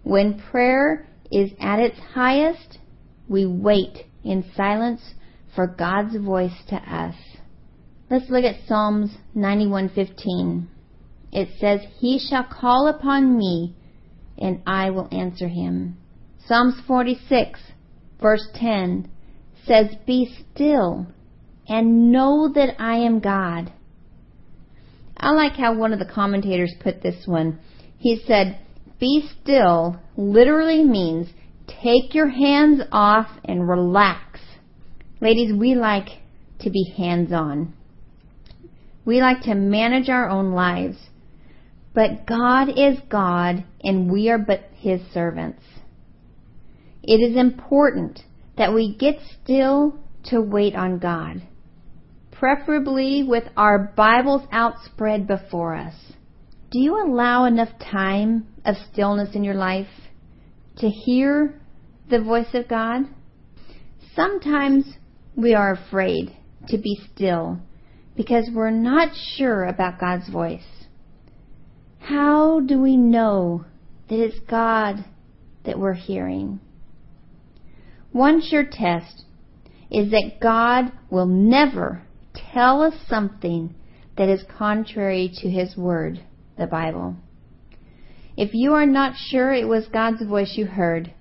When 0.02 0.40
prayer 0.50 1.06
is 1.34 1.52
at 1.60 1.80
its 1.80 1.98
highest, 1.98 2.78
we 3.28 3.44
wait 3.44 4.06
in 4.22 4.44
silence 4.56 5.14
for 5.54 5.66
God's 5.66 6.16
voice 6.16 6.62
to 6.68 6.76
us. 6.76 7.16
Let's 8.08 8.30
look 8.30 8.44
at 8.44 8.66
Psalms 8.66 9.18
91:15. 9.34 10.68
It 11.32 11.48
says, 11.58 11.80
"He 11.98 12.18
shall 12.18 12.44
call 12.44 12.86
upon 12.86 13.36
me, 13.36 13.74
and 14.38 14.62
I 14.66 14.90
will 14.90 15.08
answer 15.10 15.48
him." 15.48 15.96
Psalms 16.38 16.78
46 16.86 17.60
verse 18.20 18.48
10 18.54 19.08
says, 19.66 19.96
"Be 20.06 20.26
still 20.26 21.06
and 21.68 22.12
know 22.12 22.48
that 22.48 22.80
I 22.80 22.96
am 22.96 23.18
God." 23.18 23.72
I 25.16 25.30
like 25.30 25.56
how 25.56 25.74
one 25.74 25.92
of 25.92 25.98
the 25.98 26.04
commentators 26.04 26.74
put 26.80 27.00
this 27.00 27.26
one. 27.26 27.58
He 27.98 28.16
said, 28.16 28.58
"Be 28.98 29.28
still" 29.42 30.00
literally 30.16 30.84
means 30.84 31.28
take 31.66 32.14
your 32.14 32.28
hands 32.28 32.82
off 32.92 33.28
and 33.44 33.68
relax 33.68 34.34
Ladies, 35.24 35.54
we 35.54 35.74
like 35.74 36.20
to 36.58 36.68
be 36.68 36.92
hands 36.98 37.32
on. 37.32 37.72
We 39.06 39.22
like 39.22 39.40
to 39.44 39.54
manage 39.54 40.10
our 40.10 40.28
own 40.28 40.52
lives. 40.52 40.98
But 41.94 42.26
God 42.26 42.68
is 42.68 42.98
God 43.08 43.64
and 43.82 44.12
we 44.12 44.28
are 44.28 44.36
but 44.36 44.68
His 44.74 45.00
servants. 45.14 45.62
It 47.02 47.22
is 47.22 47.38
important 47.38 48.20
that 48.58 48.74
we 48.74 48.94
get 48.94 49.14
still 49.42 49.98
to 50.24 50.42
wait 50.42 50.74
on 50.74 50.98
God, 50.98 51.40
preferably 52.30 53.22
with 53.22 53.44
our 53.56 53.78
Bibles 53.96 54.42
outspread 54.52 55.26
before 55.26 55.74
us. 55.74 55.94
Do 56.70 56.80
you 56.80 57.02
allow 57.02 57.46
enough 57.46 57.78
time 57.78 58.46
of 58.64 58.76
stillness 58.92 59.34
in 59.34 59.44
your 59.44 59.54
life 59.54 59.88
to 60.78 60.88
hear 60.88 61.60
the 62.10 62.20
voice 62.20 62.54
of 62.54 62.68
God? 62.68 63.02
Sometimes 64.14 64.94
we 65.36 65.54
are 65.54 65.72
afraid 65.72 66.36
to 66.68 66.78
be 66.78 67.00
still 67.12 67.60
because 68.16 68.48
we're 68.54 68.70
not 68.70 69.08
sure 69.36 69.64
about 69.64 70.00
God's 70.00 70.28
voice. 70.28 70.86
How 71.98 72.60
do 72.60 72.80
we 72.80 72.96
know 72.96 73.64
that 74.08 74.18
it's 74.18 74.38
God 74.48 75.04
that 75.64 75.78
we're 75.78 75.94
hearing? 75.94 76.60
One 78.12 78.40
sure 78.40 78.64
test 78.70 79.24
is 79.90 80.10
that 80.10 80.38
God 80.40 80.92
will 81.10 81.26
never 81.26 82.02
tell 82.34 82.82
us 82.82 82.94
something 83.08 83.74
that 84.16 84.28
is 84.28 84.44
contrary 84.56 85.32
to 85.36 85.50
His 85.50 85.76
Word, 85.76 86.22
the 86.56 86.66
Bible. 86.66 87.16
If 88.36 88.52
you 88.52 88.72
are 88.74 88.86
not 88.86 89.14
sure 89.16 89.52
it 89.52 89.68
was 89.68 89.86
God's 89.86 90.24
voice 90.24 90.54
you 90.56 90.66
heard, 90.66 91.12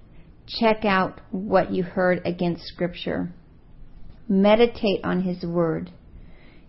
check 0.47 0.83
out 0.83 1.21
what 1.29 1.71
you 1.71 1.83
heard 1.83 2.21
against 2.25 2.63
Scripture. 2.63 3.31
Meditate 4.27 5.01
on 5.03 5.21
His 5.21 5.43
Word, 5.43 5.91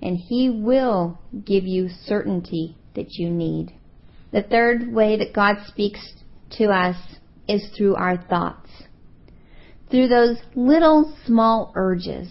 and 0.03 0.19
He 0.19 0.51
will 0.51 1.19
give 1.47 1.65
you 1.65 1.89
certainty 1.89 2.77
that 2.95 3.15
you 3.15 3.31
need. 3.31 3.73
The 4.33 4.43
third 4.43 4.93
way 4.93 5.17
that 5.17 5.33
God 5.33 5.57
speaks 5.67 6.13
to 6.59 6.67
us 6.67 6.97
is 7.49 7.71
through 7.75 7.95
our 7.95 8.19
thoughts, 8.19 8.69
through 9.91 10.09
those 10.09 10.37
little 10.55 11.17
small 11.25 11.73
urges. 11.75 12.29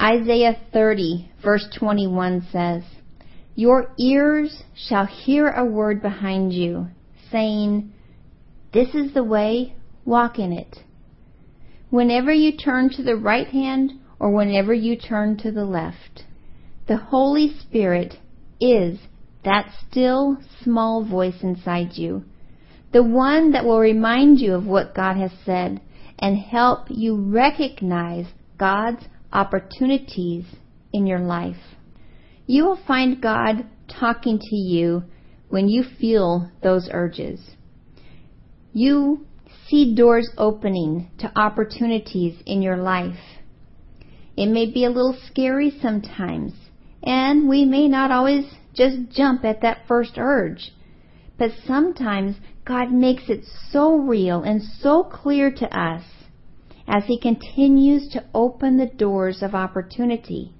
Isaiah 0.00 0.58
30, 0.72 1.30
verse 1.44 1.68
21 1.78 2.48
says, 2.50 2.82
Your 3.54 3.92
ears 3.98 4.62
shall 4.74 5.06
hear 5.06 5.48
a 5.48 5.64
word 5.64 6.00
behind 6.00 6.52
you, 6.52 6.88
saying, 7.30 7.92
This 8.72 8.94
is 8.94 9.12
the 9.14 9.24
way, 9.24 9.74
walk 10.04 10.38
in 10.38 10.52
it 10.52 10.78
whenever 11.92 12.32
you 12.32 12.56
turn 12.56 12.88
to 12.88 13.02
the 13.02 13.14
right 13.14 13.48
hand 13.48 13.92
or 14.18 14.30
whenever 14.30 14.72
you 14.72 14.96
turn 14.96 15.36
to 15.36 15.52
the 15.52 15.64
left. 15.64 16.24
The 16.88 16.96
Holy 16.96 17.54
Spirit 17.60 18.14
is 18.58 18.98
that 19.44 19.70
still 19.86 20.38
small 20.62 21.04
voice 21.04 21.42
inside 21.42 21.90
you, 21.92 22.24
the 22.94 23.02
one 23.02 23.52
that 23.52 23.66
will 23.66 23.78
remind 23.78 24.38
you 24.38 24.54
of 24.54 24.64
what 24.64 24.94
God 24.94 25.18
has 25.18 25.32
said 25.44 25.82
and 26.18 26.38
help 26.38 26.86
you 26.88 27.14
recognize 27.14 28.24
God's 28.56 29.04
opportunities 29.30 30.46
in 30.94 31.06
your 31.06 31.20
life. 31.20 31.76
You 32.46 32.64
will 32.64 32.78
find 32.86 33.20
God 33.20 33.66
talking 33.88 34.38
to 34.38 34.56
you 34.56 35.04
when 35.48 35.68
you 35.68 35.84
feel 35.84 36.50
those 36.62 36.88
urges. 36.92 37.40
You 38.72 39.26
see 39.68 39.94
doors 39.94 40.30
opening 40.36 41.10
to 41.18 41.32
opportunities 41.38 42.42
in 42.46 42.62
your 42.62 42.78
life. 42.78 43.18
It 44.36 44.46
may 44.46 44.70
be 44.70 44.84
a 44.84 44.90
little 44.90 45.16
scary 45.26 45.70
sometimes, 45.82 46.54
and 47.02 47.48
we 47.48 47.64
may 47.64 47.86
not 47.86 48.10
always 48.10 48.46
just 48.74 49.10
jump 49.10 49.44
at 49.44 49.60
that 49.60 49.86
first 49.86 50.12
urge. 50.16 50.72
But 51.38 51.50
sometimes 51.66 52.36
God 52.64 52.92
makes 52.92 53.28
it 53.28 53.44
so 53.70 53.94
real 53.94 54.42
and 54.42 54.62
so 54.62 55.04
clear 55.04 55.50
to 55.50 55.78
us 55.78 56.04
as 56.86 57.04
He 57.04 57.18
continues 57.20 58.08
to 58.12 58.24
open 58.34 58.76
the 58.76 58.86
doors 58.86 59.42
of 59.42 59.54
opportunity. 59.54 60.52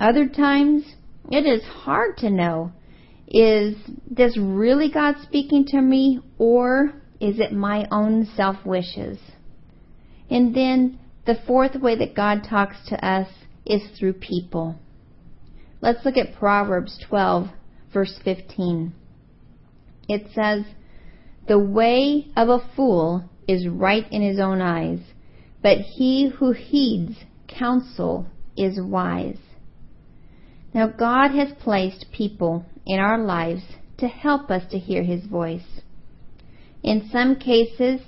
Other 0.00 0.26
times, 0.26 0.84
it 1.30 1.44
is 1.44 1.62
hard 1.62 2.16
to 2.18 2.30
know 2.30 2.72
is 3.28 3.76
this 4.10 4.36
really 4.36 4.90
God 4.90 5.16
speaking 5.22 5.66
to 5.66 5.80
me 5.80 6.20
or 6.38 6.94
is 7.20 7.38
it 7.38 7.52
my 7.52 7.86
own 7.92 8.26
self 8.34 8.64
wishes? 8.64 9.18
And 10.30 10.54
then 10.54 10.98
the 11.26 11.38
fourth 11.46 11.76
way 11.76 11.96
that 11.96 12.16
God 12.16 12.44
talks 12.48 12.76
to 12.88 13.06
us 13.06 13.28
is 13.66 13.82
through 13.98 14.14
people. 14.14 14.76
Let's 15.82 16.04
look 16.04 16.16
at 16.16 16.34
Proverbs 16.38 16.98
12, 17.08 17.48
verse 17.92 18.18
15. 18.24 18.92
It 20.08 20.26
says, 20.34 20.64
The 21.46 21.58
way 21.58 22.28
of 22.36 22.48
a 22.48 22.68
fool 22.74 23.30
is 23.46 23.68
right 23.68 24.10
in 24.10 24.22
his 24.22 24.40
own 24.40 24.60
eyes, 24.60 25.00
but 25.62 25.78
he 25.78 26.30
who 26.38 26.52
heeds 26.52 27.16
counsel 27.46 28.26
is 28.56 28.80
wise. 28.80 29.38
Now, 30.72 30.86
God 30.86 31.30
has 31.32 31.52
placed 31.60 32.06
people 32.12 32.64
in 32.86 32.98
our 32.98 33.18
lives 33.18 33.62
to 33.98 34.08
help 34.08 34.50
us 34.50 34.62
to 34.70 34.78
hear 34.78 35.02
his 35.02 35.24
voice. 35.26 35.80
In 36.82 37.08
some 37.10 37.36
cases, 37.36 38.00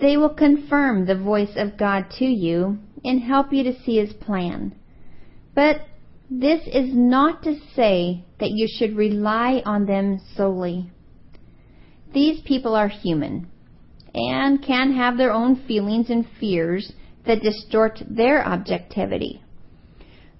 they 0.00 0.16
will 0.16 0.34
confirm 0.34 1.06
the 1.06 1.18
voice 1.18 1.56
of 1.56 1.76
God 1.76 2.06
to 2.18 2.24
you 2.24 2.78
and 3.04 3.20
help 3.20 3.52
you 3.52 3.62
to 3.64 3.80
see 3.82 3.96
His 3.96 4.12
plan. 4.12 4.74
But 5.54 5.82
this 6.30 6.60
is 6.66 6.94
not 6.94 7.42
to 7.42 7.58
say 7.74 8.24
that 8.38 8.50
you 8.50 8.68
should 8.68 8.96
rely 8.96 9.62
on 9.64 9.86
them 9.86 10.20
solely. 10.36 10.90
These 12.12 12.40
people 12.42 12.74
are 12.74 12.88
human 12.88 13.48
and 14.14 14.62
can 14.62 14.92
have 14.92 15.16
their 15.16 15.32
own 15.32 15.56
feelings 15.66 16.10
and 16.10 16.26
fears 16.38 16.92
that 17.26 17.42
distort 17.42 18.00
their 18.08 18.46
objectivity. 18.46 19.42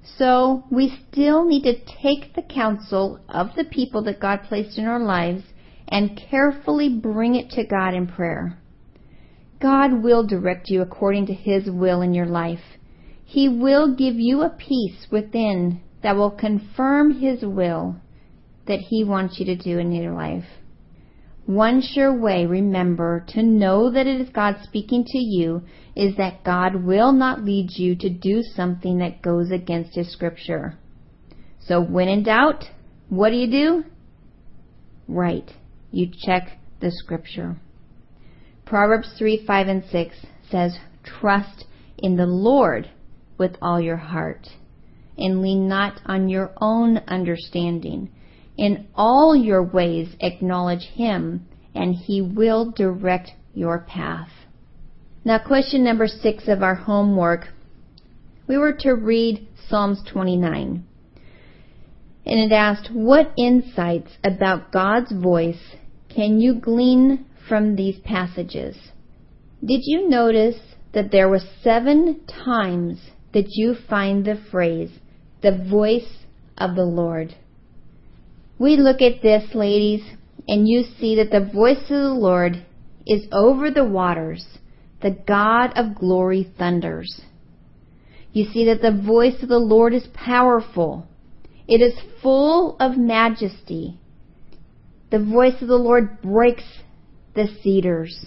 So 0.02 0.64
we 0.70 0.98
still 1.10 1.44
need 1.44 1.62
to 1.64 1.78
take 1.84 2.34
the 2.34 2.42
counsel 2.42 3.20
of 3.28 3.54
the 3.56 3.64
people 3.64 4.02
that 4.02 4.20
God 4.20 4.42
placed 4.44 4.78
in 4.78 4.86
our 4.86 5.00
lives 5.00 5.42
and 5.88 6.16
carefully 6.30 6.88
bring 6.88 7.34
it 7.34 7.50
to 7.50 7.64
God 7.64 7.94
in 7.94 8.06
prayer. 8.06 8.58
God 9.60 10.02
will 10.02 10.26
direct 10.26 10.70
you 10.70 10.80
according 10.80 11.26
to 11.26 11.34
His 11.34 11.70
will 11.70 12.00
in 12.00 12.14
your 12.14 12.26
life. 12.26 12.78
He 13.24 13.48
will 13.48 13.94
give 13.94 14.14
you 14.14 14.42
a 14.42 14.50
peace 14.50 15.06
within 15.10 15.80
that 16.02 16.16
will 16.16 16.30
confirm 16.30 17.20
His 17.20 17.42
will 17.42 17.96
that 18.66 18.80
He 18.80 19.04
wants 19.04 19.38
you 19.38 19.46
to 19.46 19.56
do 19.56 19.78
in 19.78 19.92
your 19.92 20.14
life. 20.14 20.46
One 21.46 21.82
sure 21.82 22.14
way, 22.14 22.46
remember, 22.46 23.24
to 23.28 23.42
know 23.42 23.90
that 23.90 24.06
it 24.06 24.20
is 24.20 24.28
God 24.30 24.56
speaking 24.62 25.04
to 25.04 25.18
you 25.18 25.62
is 25.96 26.16
that 26.16 26.44
God 26.44 26.84
will 26.84 27.12
not 27.12 27.44
lead 27.44 27.70
you 27.72 27.96
to 27.96 28.08
do 28.08 28.42
something 28.42 28.98
that 28.98 29.22
goes 29.22 29.50
against 29.50 29.96
His 29.96 30.12
scripture. 30.12 30.78
So 31.58 31.82
when 31.82 32.08
in 32.08 32.22
doubt, 32.22 32.64
what 33.08 33.30
do 33.30 33.36
you 33.36 33.50
do? 33.50 33.84
Right. 35.08 35.50
You 35.90 36.10
check 36.24 36.58
the 36.80 36.90
scripture. 36.90 37.56
Proverbs 38.64 39.12
3, 39.18 39.44
5, 39.44 39.68
and 39.68 39.84
6 39.90 40.14
says, 40.48 40.78
Trust 41.02 41.64
in 41.98 42.16
the 42.16 42.26
Lord 42.26 42.88
with 43.36 43.56
all 43.60 43.80
your 43.80 43.96
heart, 43.96 44.46
and 45.18 45.42
lean 45.42 45.66
not 45.66 46.00
on 46.06 46.28
your 46.28 46.52
own 46.60 46.98
understanding. 47.08 48.10
In 48.56 48.86
all 48.94 49.34
your 49.34 49.62
ways 49.62 50.16
acknowledge 50.20 50.84
Him, 50.94 51.46
and 51.74 51.94
He 51.94 52.20
will 52.20 52.70
direct 52.70 53.32
your 53.54 53.78
path. 53.78 54.30
Now, 55.24 55.38
question 55.38 55.84
number 55.84 56.06
six 56.06 56.48
of 56.48 56.62
our 56.62 56.74
homework. 56.74 57.48
We 58.46 58.56
were 58.56 58.72
to 58.80 58.92
read 58.92 59.46
Psalms 59.68 60.02
29. 60.10 60.84
And 62.26 62.38
it 62.38 62.52
asked, 62.52 62.90
What 62.92 63.32
insights 63.36 64.12
about 64.24 64.72
God's 64.72 65.12
voice 65.12 65.76
can 66.08 66.40
you 66.40 66.54
glean 66.54 67.26
from 67.48 67.76
these 67.76 67.98
passages? 68.00 68.76
Did 69.64 69.80
you 69.84 70.08
notice 70.08 70.58
that 70.92 71.10
there 71.10 71.28
were 71.28 71.40
seven 71.62 72.20
times 72.26 72.98
that 73.32 73.46
you 73.50 73.74
find 73.88 74.24
the 74.24 74.40
phrase, 74.50 74.90
the 75.42 75.66
voice 75.70 76.24
of 76.58 76.74
the 76.74 76.84
Lord? 76.84 77.34
We 78.60 78.76
look 78.76 79.00
at 79.00 79.22
this, 79.22 79.54
ladies, 79.54 80.02
and 80.46 80.68
you 80.68 80.84
see 80.98 81.16
that 81.16 81.30
the 81.30 81.50
voice 81.50 81.80
of 81.84 81.88
the 81.88 82.14
Lord 82.14 82.62
is 83.06 83.26
over 83.32 83.70
the 83.70 83.86
waters. 83.86 84.44
The 85.00 85.12
God 85.26 85.72
of 85.76 85.94
glory 85.94 86.52
thunders. 86.58 87.22
You 88.34 88.44
see 88.44 88.66
that 88.66 88.82
the 88.82 89.02
voice 89.02 89.42
of 89.42 89.48
the 89.48 89.58
Lord 89.58 89.94
is 89.94 90.06
powerful. 90.12 91.08
It 91.66 91.80
is 91.80 91.98
full 92.22 92.76
of 92.78 92.98
majesty. 92.98 93.98
The 95.10 95.24
voice 95.24 95.62
of 95.62 95.68
the 95.68 95.78
Lord 95.78 96.20
breaks 96.20 96.82
the 97.34 97.48
cedars. 97.62 98.26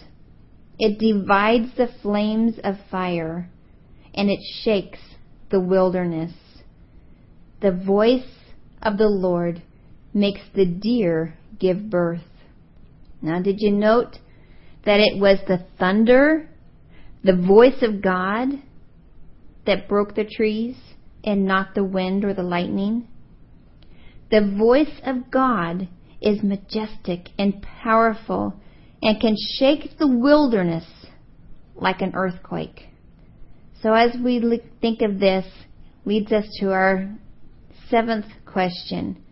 It 0.79 0.97
divides 0.97 1.77
the 1.77 1.89
flames 2.01 2.55
of 2.63 2.77
fire 2.89 3.51
and 4.15 4.31
it 4.31 4.39
shakes 4.63 4.99
the 5.51 5.59
wilderness. 5.59 6.33
The 7.61 7.71
voice 7.71 8.25
of 8.81 8.97
the 8.97 9.09
Lord 9.09 9.61
makes 10.13 10.41
the 10.53 10.65
deer 10.65 11.35
give 11.59 11.89
birth. 11.89 12.21
Now, 13.21 13.41
did 13.41 13.55
you 13.59 13.71
note 13.71 14.17
that 14.85 14.99
it 14.99 15.19
was 15.19 15.39
the 15.47 15.65
thunder, 15.79 16.49
the 17.23 17.35
voice 17.35 17.81
of 17.81 18.01
God, 18.01 18.49
that 19.65 19.87
broke 19.87 20.15
the 20.15 20.25
trees 20.25 20.75
and 21.23 21.45
not 21.45 21.73
the 21.73 21.83
wind 21.85 22.25
or 22.25 22.33
the 22.33 22.43
lightning? 22.43 23.07
The 24.29 24.55
voice 24.57 25.01
of 25.05 25.31
God 25.31 25.87
is 26.21 26.43
majestic 26.43 27.29
and 27.37 27.61
powerful 27.61 28.55
and 29.01 29.21
can 29.21 29.35
shake 29.57 29.97
the 29.97 30.07
wilderness 30.07 30.85
like 31.75 32.01
an 32.01 32.13
earthquake. 32.15 32.87
So 33.81 33.93
as 33.93 34.15
we 34.23 34.61
think 34.81 35.01
of 35.01 35.19
this, 35.19 35.45
leads 36.05 36.31
us 36.31 36.45
to 36.59 36.71
our 36.71 37.09
seventh 37.89 38.25
question. 38.45 39.22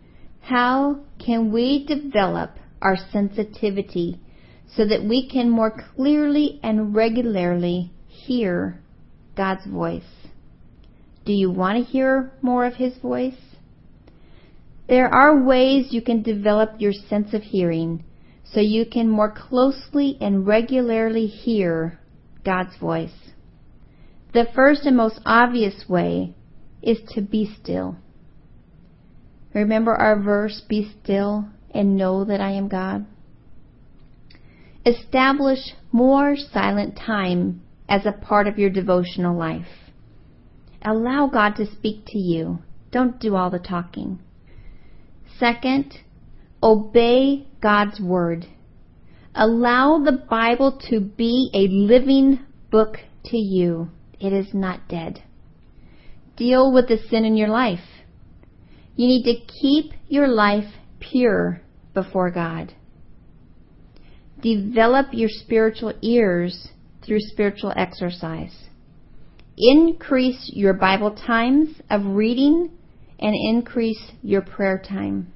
How 0.42 1.00
can 1.24 1.52
we 1.52 1.86
develop 1.86 2.58
our 2.82 2.96
sensitivity 2.96 4.18
so 4.74 4.84
that 4.84 5.04
we 5.04 5.28
can 5.28 5.48
more 5.48 5.70
clearly 5.70 6.58
and 6.64 6.94
regularly 6.94 7.92
hear 8.08 8.80
God's 9.36 9.66
voice? 9.66 10.26
Do 11.24 11.32
you 11.32 11.50
want 11.50 11.78
to 11.78 11.90
hear 11.90 12.32
more 12.42 12.66
of 12.66 12.74
His 12.74 12.96
voice? 12.98 13.38
There 14.88 15.08
are 15.08 15.44
ways 15.44 15.92
you 15.92 16.02
can 16.02 16.22
develop 16.22 16.80
your 16.80 16.92
sense 16.92 17.32
of 17.32 17.42
hearing 17.42 18.02
so 18.44 18.60
you 18.60 18.84
can 18.84 19.08
more 19.08 19.30
closely 19.30 20.18
and 20.20 20.46
regularly 20.46 21.26
hear 21.26 22.00
God's 22.44 22.76
voice. 22.76 23.30
The 24.34 24.46
first 24.54 24.86
and 24.86 24.96
most 24.96 25.20
obvious 25.24 25.88
way 25.88 26.34
is 26.82 26.98
to 27.10 27.22
be 27.22 27.54
still. 27.62 27.96
Remember 29.54 29.94
our 29.94 30.18
verse, 30.18 30.62
be 30.68 30.92
still 31.02 31.46
and 31.70 31.96
know 31.96 32.24
that 32.24 32.40
I 32.40 32.52
am 32.52 32.68
God. 32.68 33.06
Establish 34.84 35.74
more 35.92 36.36
silent 36.36 36.96
time 36.96 37.62
as 37.88 38.06
a 38.06 38.12
part 38.12 38.46
of 38.46 38.58
your 38.58 38.70
devotional 38.70 39.36
life. 39.36 39.90
Allow 40.82 41.28
God 41.28 41.56
to 41.56 41.66
speak 41.70 42.04
to 42.06 42.18
you. 42.18 42.58
Don't 42.90 43.20
do 43.20 43.36
all 43.36 43.50
the 43.50 43.58
talking. 43.58 44.18
Second, 45.38 45.98
obey 46.62 47.46
God's 47.60 48.00
Word. 48.00 48.46
Allow 49.34 49.98
the 49.98 50.12
Bible 50.28 50.78
to 50.90 51.00
be 51.00 51.50
a 51.54 51.68
living 51.68 52.40
book 52.70 52.98
to 53.26 53.36
you. 53.36 53.88
It 54.20 54.32
is 54.32 54.52
not 54.52 54.88
dead. 54.88 55.22
Deal 56.36 56.72
with 56.72 56.88
the 56.88 56.98
sin 56.98 57.24
in 57.24 57.36
your 57.36 57.48
life. 57.48 57.80
You 58.96 59.06
need 59.06 59.24
to 59.24 59.52
keep 59.60 59.92
your 60.08 60.28
life 60.28 60.72
pure 61.00 61.62
before 61.94 62.30
God. 62.30 62.74
Develop 64.40 65.08
your 65.12 65.28
spiritual 65.30 65.94
ears 66.02 66.68
through 67.04 67.20
spiritual 67.20 67.72
exercise. 67.76 68.68
Increase 69.56 70.50
your 70.52 70.74
Bible 70.74 71.14
times 71.14 71.68
of 71.90 72.04
reading 72.04 72.70
and 73.18 73.34
increase 73.34 74.10
your 74.22 74.42
prayer 74.42 74.82
time. 74.86 75.32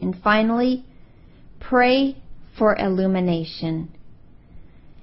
And 0.00 0.14
finally, 0.22 0.84
pray 1.60 2.22
for 2.58 2.76
illumination. 2.76 3.92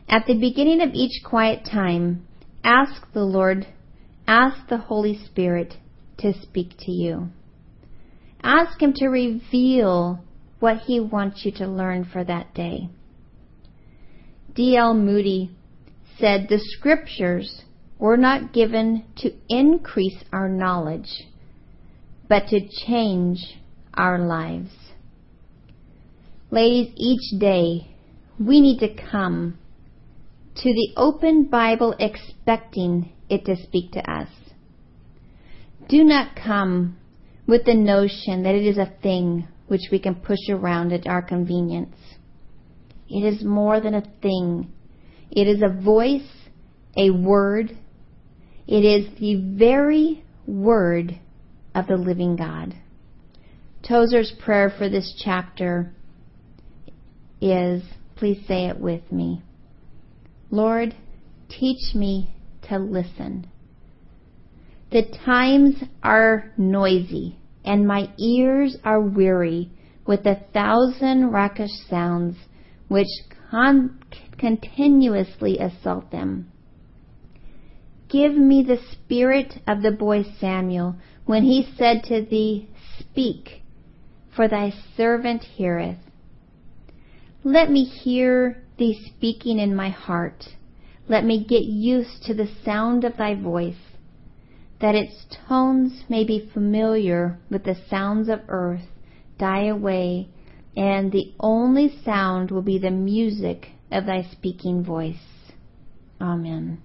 At 0.07 0.27
the 0.27 0.37
beginning 0.37 0.81
of 0.81 0.93
each 0.93 1.23
quiet 1.23 1.65
time, 1.65 2.27
ask 2.63 3.11
the 3.13 3.23
Lord, 3.23 3.65
ask 4.27 4.67
the 4.67 4.77
Holy 4.77 5.19
Spirit 5.25 5.75
to 6.19 6.33
speak 6.41 6.75
to 6.79 6.91
you. 6.91 7.29
Ask 8.41 8.81
Him 8.81 8.93
to 8.97 9.07
reveal 9.07 10.23
what 10.59 10.77
He 10.77 10.99
wants 10.99 11.45
you 11.45 11.51
to 11.53 11.67
learn 11.67 12.05
for 12.05 12.23
that 12.23 12.53
day. 12.53 12.89
D.L. 14.55 14.93
Moody 14.93 15.51
said 16.19 16.47
the 16.47 16.59
scriptures 16.59 17.63
were 17.97 18.17
not 18.17 18.53
given 18.53 19.05
to 19.17 19.31
increase 19.49 20.23
our 20.31 20.49
knowledge, 20.49 21.23
but 22.27 22.47
to 22.47 22.59
change 22.85 23.39
our 23.93 24.19
lives. 24.19 24.71
Ladies, 26.51 26.93
each 26.95 27.39
day 27.39 27.95
we 28.39 28.61
need 28.61 28.79
to 28.79 28.93
come 29.09 29.57
to 30.55 30.73
the 30.73 30.93
open 30.97 31.45
Bible 31.45 31.95
expecting 31.99 33.11
it 33.29 33.45
to 33.45 33.55
speak 33.55 33.91
to 33.93 34.11
us. 34.11 34.29
Do 35.89 36.03
not 36.03 36.35
come 36.35 36.97
with 37.47 37.65
the 37.65 37.73
notion 37.73 38.43
that 38.43 38.55
it 38.55 38.65
is 38.65 38.77
a 38.77 38.93
thing 39.01 39.47
which 39.67 39.89
we 39.91 39.99
can 39.99 40.15
push 40.15 40.49
around 40.49 40.93
at 40.93 41.07
our 41.07 41.21
convenience. 41.21 41.95
It 43.09 43.23
is 43.23 43.43
more 43.43 43.79
than 43.79 43.93
a 43.93 44.03
thing. 44.21 44.71
It 45.29 45.47
is 45.47 45.61
a 45.61 45.81
voice, 45.81 46.29
a 46.95 47.09
word. 47.09 47.77
It 48.67 48.85
is 48.85 49.19
the 49.19 49.35
very 49.35 50.23
word 50.47 51.19
of 51.75 51.87
the 51.87 51.97
living 51.97 52.35
God. 52.35 52.75
Tozer's 53.87 54.31
prayer 54.43 54.73
for 54.77 54.89
this 54.89 55.21
chapter 55.23 55.93
is, 57.41 57.83
please 58.15 58.41
say 58.47 58.67
it 58.67 58.79
with 58.79 59.11
me. 59.11 59.41
Lord, 60.49 60.95
teach 61.49 61.93
me 61.93 62.33
to 62.69 62.77
listen 62.77 63.47
the 64.93 65.01
times 65.25 65.75
are 66.03 66.53
noisy, 66.55 67.35
and 67.65 67.87
my 67.87 68.07
ears 68.19 68.77
are 68.83 69.01
weary 69.01 69.71
with 70.05 70.23
a 70.27 70.39
thousand 70.53 71.31
raucous 71.31 71.83
sounds 71.89 72.35
which 72.89 73.07
con- 73.49 73.99
continuously 74.37 75.57
assault 75.57 76.11
them. 76.11 76.51
Give 78.07 78.35
me 78.35 78.61
the 78.61 78.77
spirit 78.91 79.55
of 79.67 79.81
the 79.81 79.91
boy 79.91 80.25
Samuel 80.39 80.95
when 81.25 81.41
he 81.41 81.67
said 81.75 82.03
to 82.03 82.21
thee, 82.21 82.69
Speak, 82.99 83.63
for 84.35 84.47
thy 84.47 84.71
servant 84.95 85.43
heareth. 85.43 85.97
Let 87.43 87.71
me 87.71 87.83
hear 87.83 88.61
thee 88.77 89.01
speaking 89.07 89.57
in 89.57 89.75
my 89.75 89.89
heart. 89.89 90.43
Let 91.09 91.25
me 91.25 91.43
get 91.43 91.63
used 91.63 92.23
to 92.25 92.35
the 92.35 92.49
sound 92.63 93.03
of 93.03 93.17
thy 93.17 93.33
voice, 93.33 93.92
that 94.81 94.95
its 94.95 95.25
tones 95.47 96.03
may 96.09 96.23
be 96.23 96.49
familiar 96.53 97.39
with 97.49 97.63
the 97.63 97.75
sounds 97.89 98.29
of 98.29 98.41
earth, 98.47 98.87
die 99.37 99.65
away, 99.65 100.27
and 100.75 101.11
the 101.11 101.33
only 101.39 101.93
sound 102.03 102.51
will 102.51 102.61
be 102.61 102.77
the 102.77 102.91
music 102.91 103.69
of 103.91 104.05
thy 104.05 104.23
speaking 104.23 104.83
voice. 104.83 105.51
Amen. 106.19 106.81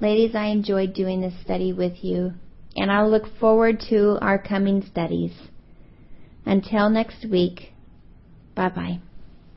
Ladies, 0.00 0.34
I 0.34 0.46
enjoyed 0.46 0.94
doing 0.94 1.20
this 1.20 1.38
study 1.42 1.72
with 1.72 2.02
you, 2.02 2.32
and 2.76 2.90
I'll 2.90 3.10
look 3.10 3.26
forward 3.38 3.80
to 3.90 4.18
our 4.20 4.38
coming 4.38 4.82
studies. 4.82 5.32
Until 6.46 6.88
next 6.88 7.26
week, 7.28 7.72
bye 8.54 8.70
bye. 8.70 9.00